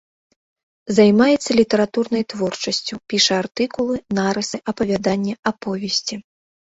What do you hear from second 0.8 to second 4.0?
Займаецца літаратурнай творчасцю, піша артыкулы,